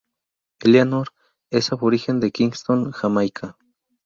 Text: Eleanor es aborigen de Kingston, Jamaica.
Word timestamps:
Eleanor 0.63 1.09
es 1.51 1.71
aborigen 1.71 2.19
de 2.21 2.31
Kingston, 2.31 2.89
Jamaica. 2.91 3.55